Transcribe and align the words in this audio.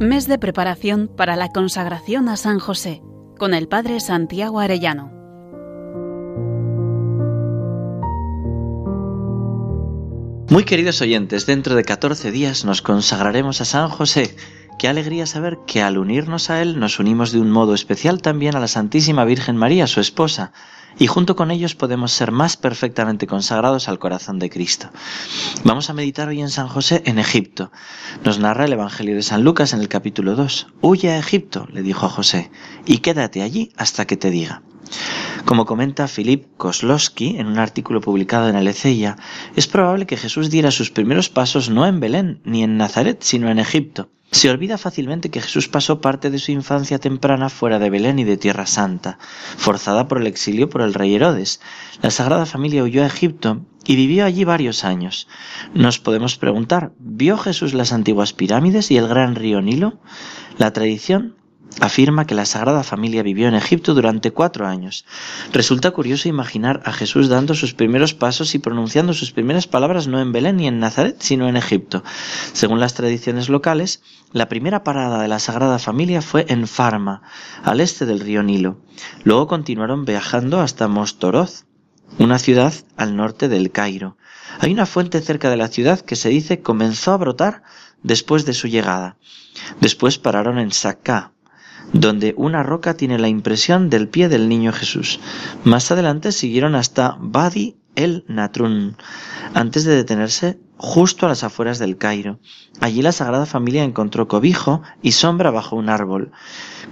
Mes 0.00 0.26
de 0.26 0.38
preparación 0.38 1.10
para 1.14 1.36
la 1.36 1.50
consagración 1.50 2.30
a 2.30 2.38
San 2.38 2.58
José 2.58 3.02
con 3.38 3.52
el 3.52 3.68
Padre 3.68 4.00
Santiago 4.00 4.58
Arellano. 4.58 5.12
Muy 10.48 10.64
queridos 10.64 11.02
oyentes, 11.02 11.44
dentro 11.44 11.74
de 11.74 11.84
14 11.84 12.30
días 12.30 12.64
nos 12.64 12.80
consagraremos 12.80 13.60
a 13.60 13.66
San 13.66 13.90
José. 13.90 14.34
Qué 14.78 14.88
alegría 14.88 15.26
saber 15.26 15.58
que 15.66 15.82
al 15.82 15.98
unirnos 15.98 16.48
a 16.48 16.62
Él 16.62 16.80
nos 16.80 16.98
unimos 16.98 17.30
de 17.32 17.40
un 17.40 17.50
modo 17.50 17.74
especial 17.74 18.22
también 18.22 18.56
a 18.56 18.60
la 18.60 18.68
Santísima 18.68 19.26
Virgen 19.26 19.58
María, 19.58 19.86
su 19.86 20.00
esposa, 20.00 20.54
y 20.98 21.06
junto 21.06 21.36
con 21.36 21.50
ellos 21.50 21.74
podemos 21.74 22.12
ser 22.12 22.32
más 22.32 22.56
perfectamente 22.56 23.26
consagrados 23.26 23.88
al 23.88 23.98
corazón 23.98 24.38
de 24.38 24.50
Cristo. 24.50 24.90
Vamos 25.64 25.90
a 25.90 25.94
meditar 25.94 26.28
hoy 26.28 26.40
en 26.40 26.50
San 26.50 26.68
José 26.68 27.02
en 27.06 27.18
Egipto. 27.18 27.70
Nos 28.24 28.38
narra 28.38 28.64
el 28.64 28.72
Evangelio 28.72 29.14
de 29.14 29.22
San 29.22 29.44
Lucas 29.44 29.72
en 29.72 29.80
el 29.80 29.88
capítulo 29.88 30.34
2. 30.34 30.68
Huye 30.80 31.10
a 31.10 31.18
Egipto, 31.18 31.66
le 31.72 31.82
dijo 31.82 32.06
a 32.06 32.10
José, 32.10 32.50
y 32.86 32.98
quédate 32.98 33.42
allí 33.42 33.72
hasta 33.76 34.06
que 34.06 34.16
te 34.16 34.30
diga. 34.30 34.62
Como 35.44 35.66
comenta 35.66 36.08
Philip 36.08 36.46
Koslowski 36.56 37.38
en 37.38 37.46
un 37.46 37.58
artículo 37.58 38.00
publicado 38.00 38.48
en 38.48 38.56
Eceia, 38.56 39.16
es 39.56 39.66
probable 39.66 40.06
que 40.06 40.16
Jesús 40.16 40.50
diera 40.50 40.70
sus 40.70 40.90
primeros 40.90 41.28
pasos 41.28 41.70
no 41.70 41.86
en 41.86 42.00
Belén 42.00 42.40
ni 42.44 42.62
en 42.62 42.76
Nazaret, 42.76 43.22
sino 43.22 43.48
en 43.50 43.58
Egipto. 43.58 44.10
Se 44.32 44.48
olvida 44.48 44.78
fácilmente 44.78 45.30
que 45.30 45.40
Jesús 45.40 45.68
pasó 45.68 46.00
parte 46.00 46.30
de 46.30 46.38
su 46.38 46.52
infancia 46.52 47.00
temprana 47.00 47.48
fuera 47.48 47.80
de 47.80 47.90
Belén 47.90 48.20
y 48.20 48.24
de 48.24 48.36
Tierra 48.36 48.66
Santa, 48.66 49.18
forzada 49.56 50.06
por 50.06 50.20
el 50.20 50.28
exilio 50.28 50.68
por 50.70 50.82
el 50.82 50.94
rey 50.94 51.14
Herodes. 51.14 51.60
La 52.00 52.12
Sagrada 52.12 52.46
Familia 52.46 52.84
huyó 52.84 53.02
a 53.02 53.06
Egipto 53.06 53.60
y 53.84 53.96
vivió 53.96 54.24
allí 54.24 54.44
varios 54.44 54.84
años. 54.84 55.26
Nos 55.74 55.98
podemos 55.98 56.36
preguntar, 56.36 56.92
¿vio 56.98 57.38
Jesús 57.38 57.74
las 57.74 57.92
antiguas 57.92 58.32
pirámides 58.32 58.92
y 58.92 58.98
el 58.98 59.08
gran 59.08 59.34
río 59.34 59.60
Nilo? 59.62 59.98
La 60.58 60.72
tradición 60.72 61.34
afirma 61.80 62.26
que 62.26 62.34
la 62.34 62.46
Sagrada 62.46 62.82
Familia 62.82 63.22
vivió 63.22 63.48
en 63.48 63.54
Egipto 63.54 63.94
durante 63.94 64.32
cuatro 64.32 64.66
años. 64.66 65.04
Resulta 65.52 65.92
curioso 65.92 66.28
imaginar 66.28 66.82
a 66.84 66.92
Jesús 66.92 67.28
dando 67.28 67.54
sus 67.54 67.74
primeros 67.74 68.14
pasos 68.14 68.54
y 68.54 68.58
pronunciando 68.58 69.12
sus 69.12 69.32
primeras 69.32 69.66
palabras 69.66 70.08
no 70.08 70.20
en 70.20 70.32
Belén 70.32 70.56
ni 70.56 70.66
en 70.66 70.80
Nazaret, 70.80 71.16
sino 71.20 71.48
en 71.48 71.56
Egipto. 71.56 72.02
Según 72.52 72.80
las 72.80 72.94
tradiciones 72.94 73.48
locales, 73.48 74.02
la 74.32 74.48
primera 74.48 74.82
parada 74.82 75.22
de 75.22 75.28
la 75.28 75.38
Sagrada 75.38 75.78
Familia 75.78 76.22
fue 76.22 76.46
en 76.48 76.66
Farma, 76.66 77.22
al 77.62 77.80
este 77.80 78.06
del 78.06 78.20
río 78.20 78.42
Nilo. 78.42 78.80
Luego 79.24 79.46
continuaron 79.46 80.04
viajando 80.04 80.60
hasta 80.60 80.88
Mostoroz, 80.88 81.66
una 82.18 82.38
ciudad 82.38 82.74
al 82.96 83.16
norte 83.16 83.48
del 83.48 83.70
Cairo. 83.70 84.16
Hay 84.58 84.72
una 84.72 84.86
fuente 84.86 85.20
cerca 85.20 85.48
de 85.48 85.56
la 85.56 85.68
ciudad 85.68 86.00
que 86.00 86.16
se 86.16 86.28
dice 86.28 86.60
comenzó 86.60 87.12
a 87.12 87.16
brotar 87.16 87.62
después 88.02 88.44
de 88.44 88.54
su 88.54 88.68
llegada. 88.68 89.16
Después 89.80 90.18
pararon 90.18 90.58
en 90.58 90.72
Sacá, 90.72 91.32
donde 91.92 92.34
una 92.36 92.62
roca 92.62 92.94
tiene 92.94 93.18
la 93.18 93.28
impresión 93.28 93.90
del 93.90 94.08
pie 94.08 94.28
del 94.28 94.48
niño 94.48 94.72
Jesús. 94.72 95.20
Más 95.64 95.90
adelante 95.90 96.32
siguieron 96.32 96.74
hasta 96.74 97.16
Badi 97.20 97.76
el 97.96 98.24
Natrun, 98.28 98.96
antes 99.54 99.84
de 99.84 99.96
detenerse 99.96 100.58
justo 100.76 101.26
a 101.26 101.28
las 101.28 101.44
afueras 101.44 101.78
del 101.78 101.98
Cairo. 101.98 102.38
Allí 102.80 103.02
la 103.02 103.12
Sagrada 103.12 103.44
Familia 103.44 103.84
encontró 103.84 104.28
cobijo 104.28 104.82
y 105.02 105.12
sombra 105.12 105.50
bajo 105.50 105.76
un 105.76 105.90
árbol. 105.90 106.32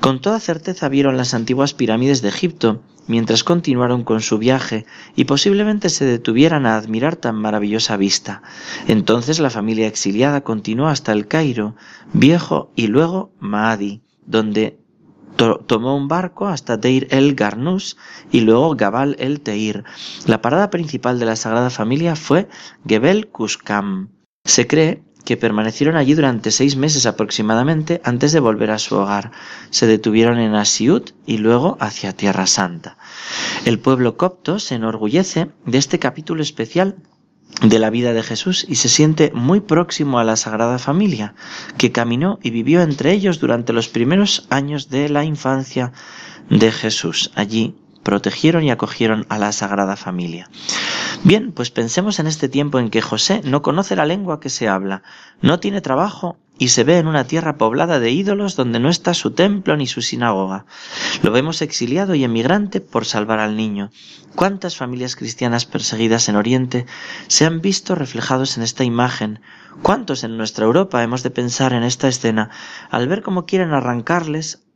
Con 0.01 0.21
toda 0.21 0.41
certeza 0.41 0.89
vieron 0.89 1.17
las 1.17 1.33
antiguas 1.33 1.73
pirámides 1.73 2.21
de 2.21 2.29
Egipto, 2.29 2.83
mientras 3.07 3.45
continuaron 3.45 4.05
con 4.05 4.21
su 4.21 4.37
viaje 4.39 4.85
y 5.17 5.25
posiblemente 5.25 5.89
se 5.89 6.05
detuvieran 6.05 6.67
a 6.67 6.77
admirar 6.77 7.17
tan 7.17 7.37
maravillosa 7.37 7.97
vista. 7.97 8.43
Entonces 8.87 9.39
la 9.39 9.51
familia 9.51 9.87
exiliada 9.87 10.43
continuó 10.43 10.89
hasta 10.89 11.13
el 11.13 11.27
Cairo, 11.27 11.75
viejo 12.13 12.71
y 12.77 12.89
luego 12.89 13.33
Maadi, 13.41 14.03
donde 14.27 14.79
tomó 15.39 15.97
un 15.97 16.09
barco 16.09 16.49
hasta 16.49 16.77
Deir 16.77 17.09
el 17.11 17.35
Garnus 17.35 17.97
y 18.31 18.41
luego 18.41 18.75
Gabal 18.75 19.17
el 19.19 19.41
Teir. 19.41 19.85
La 20.27 20.43
parada 20.43 20.69
principal 20.71 21.19
de 21.19 21.27
la 21.27 21.37
Sagrada 21.37 21.71
Familia 21.71 22.17
fue 22.17 22.49
Gebel 22.87 23.29
Kuskam. 23.29 24.11
Se 24.45 24.67
cree 24.67 25.03
que 25.25 25.37
permanecieron 25.37 25.97
allí 25.97 26.15
durante 26.15 26.51
seis 26.51 26.77
meses 26.77 27.07
aproximadamente 27.07 28.01
antes 28.05 28.33
de 28.33 28.41
volver 28.41 28.71
a 28.71 28.79
su 28.79 28.97
hogar. 28.97 29.31
Se 29.71 29.87
detuvieron 29.87 30.39
en 30.39 30.55
Asiut 30.55 31.11
y 31.27 31.39
luego 31.39 31.77
hacia 31.81 32.15
Tierra 32.15 32.47
Santa. 32.47 32.97
El 33.65 33.79
pueblo 33.79 34.17
copto 34.17 34.59
se 34.59 34.77
enorgullece 34.77 35.51
de 35.67 35.79
este 35.79 35.99
capítulo 35.99 36.43
especial 36.43 36.97
de 37.63 37.79
la 37.79 37.91
vida 37.91 38.13
de 38.13 38.23
Jesús 38.23 38.65
y 38.69 38.77
se 38.77 38.89
siente 38.89 39.33
muy 39.35 39.61
próximo 39.61 40.19
a 40.19 40.25
la 40.25 40.37
Sagrada 40.37 40.79
Familia, 40.79 41.35
que 41.77 41.93
caminó 41.93 42.39
y 42.43 42.51
vivió 42.51 42.83
entre 42.83 43.13
ellos 43.13 43.41
durante 43.41 43.73
los 43.73 43.89
primeros 43.89 44.47
años 44.51 44.91
de 44.91 45.09
la 45.09 45.25
infancia 45.25 45.93
de 46.51 46.71
Jesús. 46.71 47.31
Allí 47.35 47.75
protegieron 48.03 48.65
y 48.65 48.71
acogieron 48.71 49.27
a 49.29 49.39
la 49.39 49.53
Sagrada 49.53 49.97
Familia. 49.97 50.49
Bien, 51.25 51.53
pues 51.53 51.71
pensemos 51.71 52.21
en 52.21 52.27
este 52.27 52.49
tiempo 52.49 52.79
en 52.79 52.91
que 52.91 53.03
José 53.03 53.41
no 53.45 53.61
conoce 53.61 53.97
la 53.97 54.07
lengua 54.07 54.41
que 54.41 54.51
se 54.51 54.69
habla, 54.69 55.03
no 55.43 55.59
tiene 55.59 55.81
trabajo 55.81 56.39
y 56.59 56.69
se 56.69 56.85
ve 56.85 56.99
en 56.99 57.07
una 57.07 57.25
tierra 57.25 57.57
poblada 57.57 58.01
de 58.01 58.11
ídolos 58.11 58.57
donde 58.57 58.81
no 58.81 58.91
está 58.91 59.15
su 59.15 59.31
templo 59.31 59.77
ni 59.77 59.87
su 59.87 60.03
sinagoga. 60.03 60.67
Lo 61.23 61.31
vemos 61.31 61.63
exiliado 61.63 62.15
y 62.15 62.25
emigrante 62.25 62.81
por 62.81 63.05
salvar 63.05 63.39
al 63.39 63.57
niño. 63.57 63.91
¿Cuántas 64.35 64.77
familias 64.77 65.17
cristianas 65.17 65.65
perseguidas 65.65 66.29
en 66.29 66.37
Oriente 66.37 66.87
se 67.29 67.47
han 67.47 67.61
visto 67.61 67.95
reflejados 67.95 68.57
en 68.57 68.65
esta 68.65 68.85
imagen? 68.85 69.41
¿Cuántos 69.83 70.25
en 70.25 70.37
nuestra 70.37 70.65
Europa 70.65 71.03
hemos 71.03 71.23
de 71.23 71.31
pensar 71.31 71.73
en 71.73 71.85
esta 71.85 72.09
escena 72.09 72.51
al 72.91 73.09
ver 73.09 73.23
cómo 73.23 73.47
quieren 73.47 73.73
arrancarles 73.73 74.68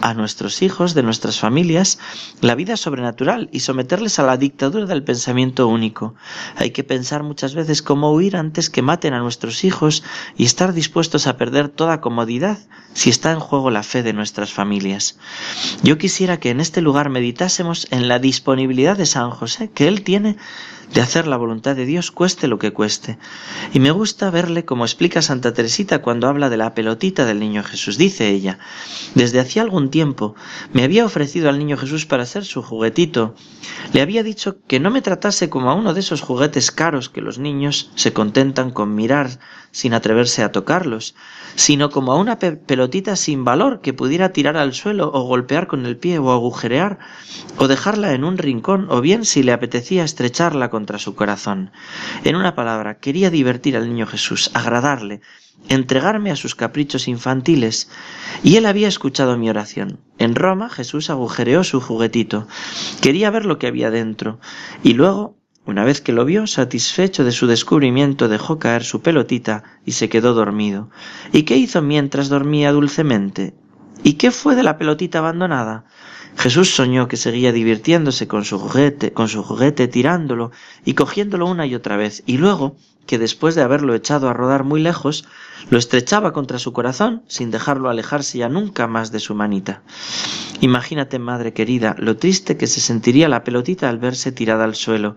a 0.00 0.14
nuestros 0.14 0.62
hijos, 0.62 0.94
de 0.94 1.02
nuestras 1.02 1.40
familias, 1.40 1.98
la 2.40 2.54
vida 2.54 2.76
sobrenatural 2.76 3.48
y 3.52 3.60
someterles 3.60 4.18
a 4.18 4.22
la 4.22 4.36
dictadura 4.36 4.86
del 4.86 5.02
pensamiento 5.02 5.68
único. 5.68 6.14
Hay 6.56 6.70
que 6.70 6.84
pensar 6.84 7.22
muchas 7.22 7.54
veces 7.54 7.82
cómo 7.82 8.12
huir 8.12 8.36
antes 8.36 8.70
que 8.70 8.82
maten 8.82 9.14
a 9.14 9.20
nuestros 9.20 9.64
hijos 9.64 10.02
y 10.36 10.44
estar 10.44 10.72
dispuestos 10.72 11.26
a 11.26 11.36
perder 11.36 11.68
toda 11.68 12.00
comodidad 12.00 12.58
si 12.94 13.10
está 13.10 13.32
en 13.32 13.40
juego 13.40 13.70
la 13.70 13.82
fe 13.82 14.02
de 14.02 14.12
nuestras 14.12 14.52
familias. 14.52 15.18
Yo 15.82 15.98
quisiera 15.98 16.38
que 16.38 16.50
en 16.50 16.60
este 16.60 16.80
lugar 16.80 17.10
meditásemos 17.10 17.86
en 17.90 18.08
la 18.08 18.18
disponibilidad 18.18 18.96
de 18.96 19.06
San 19.06 19.30
José 19.30 19.70
que 19.70 19.88
él 19.88 20.02
tiene 20.02 20.36
de 20.92 21.00
hacer 21.00 21.26
la 21.26 21.36
voluntad 21.36 21.76
de 21.76 21.84
Dios 21.84 22.10
cueste 22.10 22.48
lo 22.48 22.58
que 22.58 22.72
cueste. 22.72 23.18
Y 23.72 23.80
me 23.80 23.90
gusta 23.90 24.30
verle 24.30 24.64
como 24.64 24.84
explica 24.84 25.22
Santa 25.22 25.52
Teresita 25.52 26.00
cuando 26.00 26.28
habla 26.28 26.48
de 26.48 26.56
la 26.56 26.74
pelotita 26.74 27.24
del 27.24 27.40
niño 27.40 27.62
Jesús. 27.64 27.98
Dice 27.98 28.28
ella, 28.28 28.58
desde 29.14 29.40
hacía 29.40 29.62
algún 29.62 29.90
tiempo 29.90 30.34
me 30.72 30.84
había 30.84 31.04
ofrecido 31.04 31.48
al 31.48 31.58
niño 31.58 31.76
Jesús 31.76 32.06
para 32.06 32.26
ser 32.26 32.44
su 32.44 32.62
juguetito. 32.62 33.34
Le 33.92 34.00
había 34.00 34.22
dicho 34.22 34.56
que 34.66 34.80
no 34.80 34.90
me 34.90 35.02
tratase 35.02 35.48
como 35.48 35.70
a 35.70 35.74
uno 35.74 35.94
de 35.94 36.00
esos 36.00 36.20
juguetes 36.20 36.70
caros 36.70 37.08
que 37.08 37.20
los 37.20 37.38
niños 37.38 37.90
se 37.94 38.12
contentan 38.12 38.70
con 38.70 38.94
mirar 38.94 39.38
sin 39.76 39.92
atreverse 39.92 40.42
a 40.42 40.52
tocarlos, 40.52 41.14
sino 41.54 41.90
como 41.90 42.12
a 42.12 42.16
una 42.16 42.38
pelotita 42.38 43.14
sin 43.14 43.44
valor 43.44 43.80
que 43.82 43.92
pudiera 43.92 44.32
tirar 44.32 44.56
al 44.56 44.72
suelo 44.72 45.10
o 45.12 45.24
golpear 45.24 45.66
con 45.66 45.84
el 45.84 45.98
pie 45.98 46.18
o 46.18 46.32
agujerear 46.32 46.98
o 47.58 47.68
dejarla 47.68 48.14
en 48.14 48.24
un 48.24 48.38
rincón 48.38 48.86
o 48.90 49.02
bien 49.02 49.26
si 49.26 49.42
le 49.42 49.52
apetecía 49.52 50.04
estrecharla 50.04 50.70
contra 50.76 50.98
su 50.98 51.14
corazón. 51.14 51.70
En 52.22 52.36
una 52.36 52.54
palabra, 52.54 52.98
quería 52.98 53.30
divertir 53.30 53.78
al 53.78 53.88
niño 53.88 54.06
Jesús, 54.06 54.50
agradarle, 54.52 55.22
entregarme 55.70 56.30
a 56.30 56.36
sus 56.36 56.54
caprichos 56.54 57.08
infantiles, 57.08 57.88
y 58.42 58.56
él 58.56 58.66
había 58.66 58.88
escuchado 58.88 59.38
mi 59.38 59.48
oración. 59.48 60.00
En 60.18 60.34
Roma 60.34 60.68
Jesús 60.68 61.08
agujereó 61.08 61.64
su 61.64 61.80
juguetito, 61.80 62.46
quería 63.00 63.30
ver 63.30 63.46
lo 63.46 63.58
que 63.58 63.68
había 63.68 63.90
dentro, 63.90 64.38
y 64.82 64.92
luego 64.92 65.38
una 65.64 65.82
vez 65.82 66.02
que 66.02 66.12
lo 66.12 66.26
vio, 66.26 66.46
satisfecho 66.46 67.24
de 67.24 67.32
su 67.32 67.46
descubrimiento, 67.46 68.28
dejó 68.28 68.58
caer 68.58 68.84
su 68.84 69.00
pelotita 69.00 69.64
y 69.86 69.92
se 69.92 70.10
quedó 70.10 70.34
dormido. 70.34 70.90
¿Y 71.32 71.44
qué 71.44 71.56
hizo 71.56 71.80
mientras 71.80 72.28
dormía 72.28 72.70
dulcemente? 72.70 73.54
¿Y 74.02 74.12
qué 74.12 74.30
fue 74.30 74.54
de 74.54 74.62
la 74.62 74.76
pelotita 74.76 75.20
abandonada? 75.20 75.86
Jesús 76.36 76.74
soñó 76.74 77.08
que 77.08 77.16
seguía 77.16 77.50
divirtiéndose 77.50 78.28
con 78.28 78.44
su 78.44 78.58
juguete, 78.58 79.12
con 79.12 79.28
su 79.28 79.42
juguete 79.42 79.88
tirándolo 79.88 80.52
y 80.84 80.94
cogiéndolo 80.94 81.46
una 81.46 81.66
y 81.66 81.74
otra 81.74 81.96
vez, 81.96 82.22
y 82.26 82.36
luego, 82.36 82.76
que 83.06 83.18
después 83.18 83.54
de 83.54 83.62
haberlo 83.62 83.94
echado 83.94 84.28
a 84.28 84.32
rodar 84.32 84.64
muy 84.64 84.80
lejos, 84.80 85.24
lo 85.70 85.78
estrechaba 85.78 86.32
contra 86.32 86.58
su 86.58 86.72
corazón 86.72 87.22
sin 87.26 87.50
dejarlo 87.50 87.88
alejarse 87.88 88.38
ya 88.38 88.48
nunca 88.48 88.86
más 88.86 89.12
de 89.12 89.20
su 89.20 89.34
manita. 89.34 89.82
Imagínate, 90.60 91.18
madre 91.18 91.52
querida, 91.52 91.96
lo 91.98 92.16
triste 92.16 92.56
que 92.56 92.66
se 92.66 92.80
sentiría 92.80 93.28
la 93.28 93.42
pelotita 93.42 93.88
al 93.88 93.98
verse 93.98 94.32
tirada 94.32 94.64
al 94.64 94.74
suelo. 94.74 95.16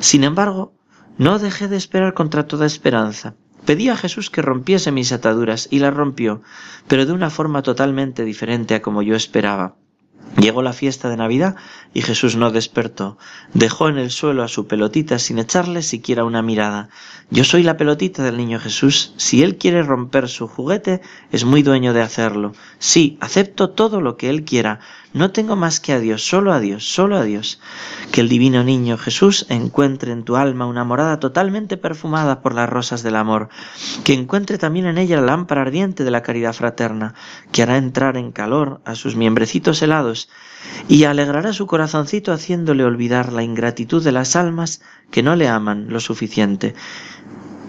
Sin 0.00 0.24
embargo, 0.24 0.74
no 1.18 1.38
dejé 1.38 1.68
de 1.68 1.76
esperar 1.76 2.14
contra 2.14 2.46
toda 2.46 2.66
esperanza. 2.66 3.34
Pedí 3.64 3.88
a 3.88 3.96
Jesús 3.96 4.30
que 4.30 4.42
rompiese 4.42 4.92
mis 4.92 5.12
ataduras 5.12 5.68
y 5.70 5.78
las 5.78 5.94
rompió, 5.94 6.42
pero 6.88 7.06
de 7.06 7.12
una 7.12 7.30
forma 7.30 7.62
totalmente 7.62 8.24
diferente 8.24 8.74
a 8.74 8.82
como 8.82 9.02
yo 9.02 9.16
esperaba. 9.16 9.76
Llegó 10.38 10.60
la 10.62 10.74
fiesta 10.74 11.08
de 11.08 11.16
Navidad 11.16 11.56
y 11.94 12.02
Jesús 12.02 12.36
no 12.36 12.50
despertó. 12.50 13.16
Dejó 13.54 13.88
en 13.88 13.96
el 13.96 14.10
suelo 14.10 14.42
a 14.42 14.48
su 14.48 14.66
pelotita 14.66 15.18
sin 15.18 15.38
echarle 15.38 15.82
siquiera 15.82 16.24
una 16.24 16.42
mirada. 16.42 16.90
Yo 17.30 17.42
soy 17.42 17.62
la 17.62 17.78
pelotita 17.78 18.22
del 18.22 18.36
niño 18.36 18.60
Jesús. 18.60 19.14
Si 19.16 19.42
él 19.42 19.56
quiere 19.56 19.82
romper 19.82 20.28
su 20.28 20.46
juguete, 20.46 21.00
es 21.32 21.44
muy 21.44 21.62
dueño 21.62 21.94
de 21.94 22.02
hacerlo. 22.02 22.52
Sí, 22.78 23.16
acepto 23.20 23.70
todo 23.70 24.02
lo 24.02 24.18
que 24.18 24.28
él 24.28 24.44
quiera. 24.44 24.80
No 25.16 25.30
tengo 25.30 25.56
más 25.56 25.80
que 25.80 25.94
a 25.94 25.98
Dios, 25.98 26.28
solo 26.28 26.52
a 26.52 26.60
Dios, 26.60 26.84
solo 26.84 27.16
a 27.16 27.24
Dios. 27.24 27.58
Que 28.12 28.20
el 28.20 28.28
divino 28.28 28.62
niño 28.62 28.98
Jesús 28.98 29.46
encuentre 29.48 30.12
en 30.12 30.24
tu 30.24 30.36
alma 30.36 30.66
una 30.66 30.84
morada 30.84 31.18
totalmente 31.20 31.78
perfumada 31.78 32.42
por 32.42 32.54
las 32.54 32.68
rosas 32.68 33.02
del 33.02 33.16
amor. 33.16 33.48
Que 34.04 34.12
encuentre 34.12 34.58
también 34.58 34.84
en 34.84 34.98
ella 34.98 35.16
la 35.16 35.28
lámpara 35.28 35.62
ardiente 35.62 36.04
de 36.04 36.10
la 36.10 36.22
caridad 36.22 36.52
fraterna, 36.52 37.14
que 37.50 37.62
hará 37.62 37.78
entrar 37.78 38.18
en 38.18 38.30
calor 38.30 38.82
a 38.84 38.94
sus 38.94 39.16
miembrecitos 39.16 39.80
helados 39.80 40.28
y 40.86 41.04
alegrará 41.04 41.54
su 41.54 41.66
corazoncito 41.66 42.30
haciéndole 42.30 42.84
olvidar 42.84 43.32
la 43.32 43.42
ingratitud 43.42 44.04
de 44.04 44.12
las 44.12 44.36
almas 44.36 44.82
que 45.10 45.22
no 45.22 45.34
le 45.34 45.48
aman 45.48 45.86
lo 45.88 46.00
suficiente. 46.00 46.74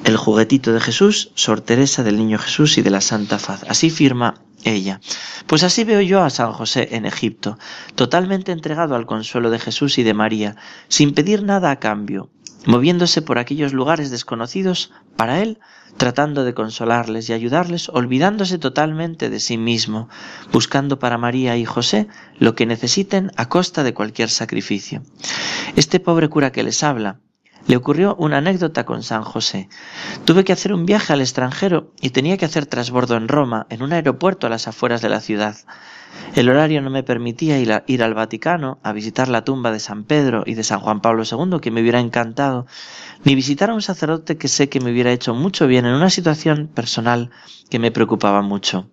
El 0.03 0.17
juguetito 0.17 0.73
de 0.73 0.81
Jesús, 0.81 1.31
Sor 1.35 1.61
Teresa 1.61 2.03
del 2.03 2.17
Niño 2.17 2.39
Jesús 2.39 2.77
y 2.77 2.81
de 2.81 2.89
la 2.89 2.99
Santa 2.99 3.39
Faz. 3.39 3.63
Así 3.69 3.89
firma 3.89 4.35
ella. 4.68 5.00
Pues 5.48 5.64
así 5.64 5.84
veo 5.84 6.02
yo 6.02 6.24
a 6.24 6.30
San 6.30 6.54
José 6.54 6.90
en 6.92 7.06
Egipto, 7.06 7.58
totalmente 7.96 8.52
entregado 8.52 8.96
al 8.96 9.06
consuelo 9.06 9.50
de 9.50 9.60
Jesús 9.60 9.98
y 9.98 10.04
de 10.04 10.14
María, 10.14 10.56
sin 10.88 11.14
pedir 11.14 11.44
nada 11.44 11.72
a 11.72 11.80
cambio, 11.80 12.30
moviéndose 12.66 13.22
por 13.22 13.40
aquellos 13.40 13.74
lugares 13.74 14.12
desconocidos 14.12 14.92
para 15.16 15.42
él, 15.42 15.60
tratando 15.98 16.44
de 16.44 16.54
consolarles 16.54 17.30
y 17.30 17.34
ayudarles, 17.34 17.90
olvidándose 17.90 18.58
totalmente 18.58 19.30
de 19.30 19.40
sí 19.40 19.58
mismo, 19.58 20.10
buscando 20.52 21.00
para 21.00 21.18
María 21.18 21.58
y 21.58 21.66
José 21.66 22.08
lo 22.38 22.56
que 22.56 22.66
necesiten 22.66 23.31
a 23.36 23.50
costa 23.50 23.84
de 23.84 23.94
cualquier 23.94 24.30
sacrificio. 24.30 25.02
Este 25.75 26.00
pobre 26.00 26.30
cura 26.30 26.52
que 26.52 26.64
les 26.64 26.84
habla, 26.84 27.19
le 27.68 27.75
ocurrió 27.75 28.16
una 28.16 28.38
anécdota 28.38 28.86
con 28.86 29.04
San 29.04 29.24
José. 29.24 29.69
Tuve 30.25 30.44
que 30.44 30.54
hacer 30.54 30.74
un 30.74 30.86
viaje 30.86 31.14
al 31.14 31.22
extranjero 31.22 31.92
y 32.02 32.12
tenía 32.12 32.38
que 32.38 32.46
hacer 32.46 32.66
trasbordo 32.66 33.16
en 33.16 33.28
Roma, 33.28 33.68
en 33.69 33.84
un 33.84 33.94
aeropuerto 33.94 34.48
a 34.48 34.50
las 34.50 34.68
afueras 34.68 35.02
de 35.02 35.10
la 35.10 35.19
ciudad. 35.19 35.58
El 36.34 36.50
horario 36.50 36.81
no 36.81 36.90
me 36.90 37.04
permitía 37.04 37.60
ir, 37.60 37.84
ir, 37.86 38.04
al 38.04 38.14
Vaticano 38.14 38.80
a 38.84 38.94
visitar 38.94 39.28
la 39.28 39.44
tumba 39.44 39.72
de 39.72 39.80
San 39.80 40.06
Pedro 40.06 40.44
y 40.46 40.54
de 40.54 40.64
San 40.64 40.80
Juan 40.80 41.02
Pablo 41.02 41.24
II, 41.30 41.60
que 41.62 41.72
me 41.72 41.81
hubiera 41.81 42.00
encantado, 42.00 42.66
ni 43.24 43.36
visitar 43.36 43.69
a 43.69 43.74
un 43.74 43.81
sacerdote 43.81 44.38
que 44.38 44.48
sé 44.48 44.69
que 44.69 44.80
me 44.80 44.92
hubiera 44.92 45.12
hecho 45.12 45.34
mucho 45.34 45.68
bien 45.68 45.86
en 45.86 45.94
una 45.94 46.10
situación 46.10 46.68
personal 46.74 47.30
que 47.69 47.80
me 47.80 47.92
preocupaba 47.92 48.42
mucho. 48.42 48.90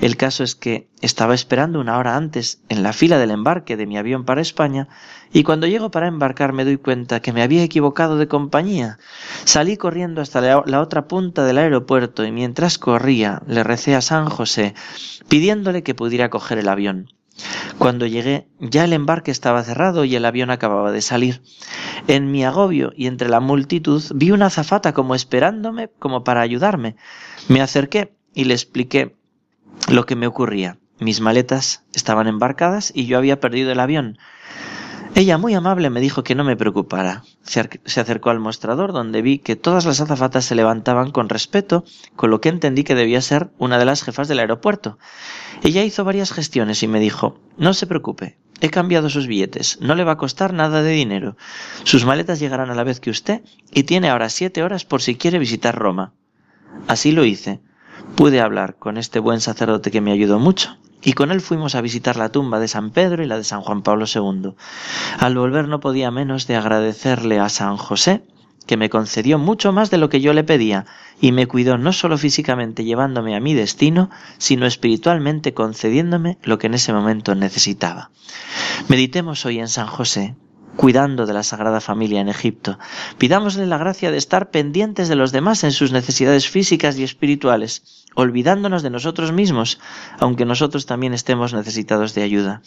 El 0.00 0.16
caso 0.16 0.44
es 0.44 0.54
que 0.54 0.88
estaba 1.00 1.34
esperando 1.34 1.80
una 1.80 1.98
hora 1.98 2.16
antes 2.16 2.60
en 2.68 2.82
la 2.82 2.92
fila 2.92 3.18
del 3.18 3.30
embarque 3.30 3.76
de 3.76 3.86
mi 3.86 3.98
avión 3.98 4.24
para 4.24 4.40
España 4.40 4.88
y 5.32 5.42
cuando 5.42 5.66
llego 5.66 5.90
para 5.90 6.08
embarcar 6.08 6.52
me 6.52 6.64
doy 6.64 6.76
cuenta 6.76 7.20
que 7.20 7.32
me 7.32 7.42
había 7.42 7.62
equivocado 7.62 8.16
de 8.16 8.28
compañía. 8.28 8.98
Salí 9.44 9.76
corriendo 9.76 10.20
hasta 10.20 10.40
la, 10.40 10.80
otra 10.80 11.08
punta 11.08 11.44
del 11.44 11.58
aeropuerto 11.58 12.24
y 12.24 12.32
mientras 12.32 12.78
corría 12.78 13.42
le 13.46 13.64
recé 13.64 13.94
a 13.94 14.00
San 14.00 14.28
José 14.28 14.74
pidiéndole 15.28 15.82
que 15.82 15.94
pudiera 15.94 16.30
coger 16.30 16.58
el 16.58 16.68
avión. 16.68 17.12
Cuando 17.78 18.06
llegué 18.06 18.48
ya 18.58 18.84
el 18.84 18.92
embarque 18.92 19.30
estaba 19.30 19.62
cerrado 19.62 20.04
y 20.04 20.16
el 20.16 20.24
avión 20.24 20.50
acababa 20.50 20.90
de 20.90 21.02
salir. 21.02 21.42
En 22.08 22.30
mi 22.32 22.44
agobio 22.44 22.92
y 22.96 23.06
entre 23.06 23.28
la 23.28 23.40
multitud 23.40 24.02
vi 24.14 24.30
una 24.30 24.46
azafata 24.46 24.92
como 24.92 25.14
esperándome 25.14 25.88
como 25.98 26.24
para 26.24 26.40
ayudarme. 26.40 26.96
Me 27.48 27.60
acerqué 27.60 28.12
y 28.34 28.44
le 28.44 28.54
expliqué 28.54 29.17
lo 29.88 30.06
que 30.06 30.16
me 30.16 30.26
ocurría. 30.26 30.78
Mis 31.00 31.20
maletas 31.20 31.84
estaban 31.94 32.26
embarcadas 32.26 32.92
y 32.94 33.06
yo 33.06 33.18
había 33.18 33.40
perdido 33.40 33.70
el 33.70 33.80
avión. 33.80 34.18
Ella, 35.14 35.38
muy 35.38 35.54
amable, 35.54 35.90
me 35.90 36.00
dijo 36.00 36.22
que 36.22 36.34
no 36.34 36.44
me 36.44 36.56
preocupara. 36.56 37.24
Se 37.42 38.00
acercó 38.00 38.30
al 38.30 38.40
mostrador 38.40 38.92
donde 38.92 39.22
vi 39.22 39.38
que 39.38 39.56
todas 39.56 39.84
las 39.84 40.00
azafatas 40.00 40.44
se 40.44 40.54
levantaban 40.54 41.10
con 41.10 41.28
respeto, 41.28 41.84
con 42.14 42.30
lo 42.30 42.40
que 42.40 42.50
entendí 42.50 42.84
que 42.84 42.94
debía 42.94 43.20
ser 43.20 43.50
una 43.58 43.78
de 43.78 43.84
las 43.84 44.02
jefas 44.02 44.28
del 44.28 44.38
aeropuerto. 44.40 44.98
Ella 45.62 45.82
hizo 45.82 46.04
varias 46.04 46.32
gestiones 46.32 46.82
y 46.82 46.88
me 46.88 47.00
dijo, 47.00 47.40
no 47.56 47.74
se 47.74 47.86
preocupe, 47.86 48.38
he 48.60 48.70
cambiado 48.70 49.08
sus 49.10 49.26
billetes, 49.26 49.78
no 49.80 49.94
le 49.94 50.04
va 50.04 50.12
a 50.12 50.18
costar 50.18 50.52
nada 50.52 50.82
de 50.82 50.92
dinero. 50.92 51.36
Sus 51.84 52.04
maletas 52.04 52.38
llegarán 52.38 52.70
a 52.70 52.74
la 52.74 52.84
vez 52.84 53.00
que 53.00 53.10
usted 53.10 53.42
y 53.72 53.84
tiene 53.84 54.10
ahora 54.10 54.28
siete 54.28 54.62
horas 54.62 54.84
por 54.84 55.02
si 55.02 55.16
quiere 55.16 55.38
visitar 55.38 55.76
Roma. 55.76 56.12
Así 56.86 57.12
lo 57.12 57.24
hice. 57.24 57.60
Pude 58.18 58.40
hablar 58.40 58.74
con 58.80 58.96
este 58.96 59.20
buen 59.20 59.40
sacerdote 59.40 59.92
que 59.92 60.00
me 60.00 60.10
ayudó 60.10 60.40
mucho, 60.40 60.76
y 61.00 61.12
con 61.12 61.30
él 61.30 61.40
fuimos 61.40 61.76
a 61.76 61.80
visitar 61.80 62.16
la 62.16 62.30
tumba 62.30 62.58
de 62.58 62.66
San 62.66 62.90
Pedro 62.90 63.22
y 63.22 63.28
la 63.28 63.36
de 63.36 63.44
San 63.44 63.60
Juan 63.60 63.82
Pablo 63.82 64.06
II. 64.12 64.54
Al 65.20 65.38
volver 65.38 65.68
no 65.68 65.78
podía 65.78 66.10
menos 66.10 66.48
de 66.48 66.56
agradecerle 66.56 67.38
a 67.38 67.48
San 67.48 67.76
José, 67.76 68.24
que 68.66 68.76
me 68.76 68.90
concedió 68.90 69.38
mucho 69.38 69.70
más 69.70 69.92
de 69.92 69.98
lo 69.98 70.08
que 70.08 70.20
yo 70.20 70.32
le 70.32 70.42
pedía, 70.42 70.84
y 71.20 71.30
me 71.30 71.46
cuidó 71.46 71.78
no 71.78 71.92
solo 71.92 72.18
físicamente 72.18 72.82
llevándome 72.82 73.36
a 73.36 73.40
mi 73.40 73.54
destino, 73.54 74.10
sino 74.38 74.66
espiritualmente 74.66 75.54
concediéndome 75.54 76.38
lo 76.42 76.58
que 76.58 76.66
en 76.66 76.74
ese 76.74 76.92
momento 76.92 77.36
necesitaba. 77.36 78.10
Meditemos 78.88 79.46
hoy 79.46 79.60
en 79.60 79.68
San 79.68 79.86
José, 79.86 80.34
cuidando 80.78 81.26
de 81.26 81.32
la 81.32 81.42
Sagrada 81.42 81.80
Familia 81.80 82.20
en 82.20 82.28
Egipto. 82.28 82.78
Pidámosle 83.18 83.66
la 83.66 83.78
gracia 83.78 84.12
de 84.12 84.16
estar 84.16 84.52
pendientes 84.52 85.08
de 85.08 85.16
los 85.16 85.32
demás 85.32 85.64
en 85.64 85.72
sus 85.72 85.90
necesidades 85.90 86.48
físicas 86.48 86.96
y 86.96 87.02
espirituales, 87.02 88.06
olvidándonos 88.14 88.84
de 88.84 88.90
nosotros 88.90 89.32
mismos, 89.32 89.80
aunque 90.20 90.44
nosotros 90.44 90.86
también 90.86 91.14
estemos 91.14 91.52
necesitados 91.52 92.14
de 92.14 92.22
ayuda. 92.22 92.62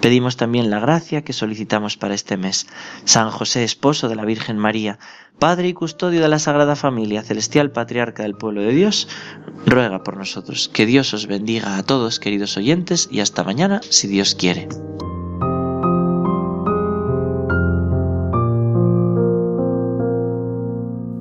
Pedimos 0.00 0.36
también 0.36 0.70
la 0.70 0.78
gracia 0.78 1.24
que 1.24 1.32
solicitamos 1.32 1.96
para 1.96 2.14
este 2.14 2.36
mes. 2.36 2.68
San 3.04 3.28
José, 3.32 3.64
esposo 3.64 4.08
de 4.08 4.14
la 4.14 4.24
Virgen 4.24 4.56
María, 4.56 5.00
Padre 5.40 5.66
y 5.66 5.72
custodio 5.72 6.20
de 6.20 6.28
la 6.28 6.38
Sagrada 6.38 6.76
Familia, 6.76 7.24
celestial 7.24 7.72
patriarca 7.72 8.22
del 8.22 8.36
pueblo 8.36 8.62
de 8.62 8.72
Dios, 8.72 9.08
ruega 9.66 10.04
por 10.04 10.16
nosotros. 10.16 10.68
Que 10.72 10.86
Dios 10.86 11.12
os 11.12 11.26
bendiga 11.26 11.76
a 11.76 11.82
todos, 11.82 12.20
queridos 12.20 12.56
oyentes, 12.56 13.08
y 13.10 13.18
hasta 13.18 13.42
mañana, 13.42 13.80
si 13.82 14.06
Dios 14.06 14.36
quiere. 14.36 14.68